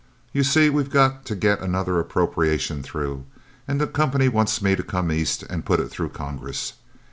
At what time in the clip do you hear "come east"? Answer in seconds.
4.81-5.43